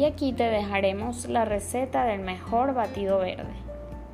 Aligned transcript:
Y 0.00 0.06
aquí 0.06 0.32
te 0.32 0.44
dejaremos 0.44 1.28
la 1.28 1.44
receta 1.44 2.06
del 2.06 2.20
mejor 2.20 2.72
batido 2.72 3.18
verde, 3.18 3.52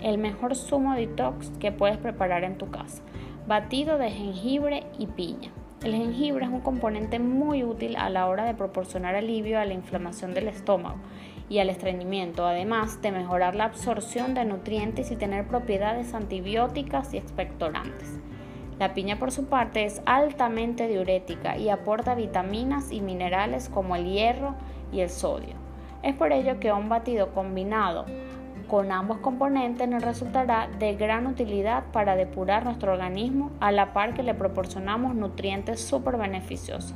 el 0.00 0.16
mejor 0.16 0.56
zumo 0.56 0.94
detox 0.94 1.50
que 1.60 1.72
puedes 1.72 1.98
preparar 1.98 2.42
en 2.42 2.56
tu 2.56 2.70
casa, 2.70 3.02
batido 3.46 3.98
de 3.98 4.10
jengibre 4.10 4.84
y 4.98 5.08
piña. 5.08 5.50
El 5.82 5.92
jengibre 5.92 6.46
es 6.46 6.50
un 6.50 6.62
componente 6.62 7.18
muy 7.18 7.64
útil 7.64 7.96
a 7.96 8.08
la 8.08 8.28
hora 8.28 8.46
de 8.46 8.54
proporcionar 8.54 9.14
alivio 9.14 9.60
a 9.60 9.66
la 9.66 9.74
inflamación 9.74 10.32
del 10.32 10.48
estómago 10.48 10.96
y 11.50 11.58
al 11.58 11.68
estreñimiento, 11.68 12.46
además 12.46 13.02
de 13.02 13.12
mejorar 13.12 13.54
la 13.54 13.64
absorción 13.64 14.32
de 14.32 14.46
nutrientes 14.46 15.10
y 15.10 15.16
tener 15.16 15.46
propiedades 15.46 16.14
antibióticas 16.14 17.12
y 17.12 17.18
expectorantes. 17.18 18.20
La 18.78 18.94
piña 18.94 19.18
por 19.18 19.32
su 19.32 19.50
parte 19.50 19.84
es 19.84 20.00
altamente 20.06 20.88
diurética 20.88 21.58
y 21.58 21.68
aporta 21.68 22.14
vitaminas 22.14 22.90
y 22.90 23.02
minerales 23.02 23.68
como 23.68 23.96
el 23.96 24.06
hierro 24.06 24.54
y 24.90 25.00
el 25.00 25.10
sodio. 25.10 25.62
Es 26.04 26.14
por 26.14 26.34
ello 26.34 26.60
que 26.60 26.70
un 26.70 26.90
batido 26.90 27.32
combinado 27.32 28.04
con 28.68 28.92
ambos 28.92 29.18
componentes 29.18 29.88
nos 29.88 30.02
resultará 30.02 30.68
de 30.78 30.94
gran 30.96 31.26
utilidad 31.26 31.84
para 31.92 32.14
depurar 32.14 32.64
nuestro 32.64 32.92
organismo 32.92 33.52
a 33.58 33.72
la 33.72 33.94
par 33.94 34.12
que 34.12 34.22
le 34.22 34.34
proporcionamos 34.34 35.14
nutrientes 35.14 35.80
súper 35.80 36.18
beneficiosos. 36.18 36.94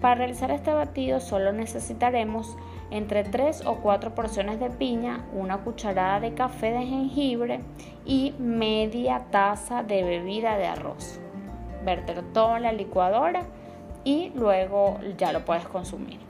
Para 0.00 0.14
realizar 0.14 0.50
este 0.52 0.72
batido 0.72 1.20
solo 1.20 1.52
necesitaremos 1.52 2.56
entre 2.90 3.24
3 3.24 3.66
o 3.66 3.76
4 3.76 4.14
porciones 4.14 4.58
de 4.58 4.70
piña, 4.70 5.26
una 5.34 5.58
cucharada 5.58 6.20
de 6.20 6.32
café 6.32 6.70
de 6.70 6.86
jengibre 6.86 7.60
y 8.06 8.34
media 8.38 9.26
taza 9.30 9.82
de 9.82 10.02
bebida 10.02 10.56
de 10.56 10.66
arroz. 10.66 11.20
Verter 11.84 12.22
todo 12.32 12.56
en 12.56 12.62
la 12.62 12.72
licuadora 12.72 13.42
y 14.02 14.32
luego 14.34 14.98
ya 15.18 15.30
lo 15.32 15.44
puedes 15.44 15.66
consumir. 15.66 16.29